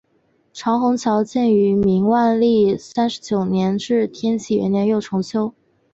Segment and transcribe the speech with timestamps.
[0.51, 5.53] 长虹桥建于明万历三十九年至天启元年又重修。